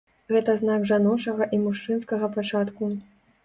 Гэта 0.35 0.55
знак 0.61 0.87
жаночага 0.93 1.49
і 1.59 1.61
мужчынскага 1.67 2.33
пачатку. 2.41 2.95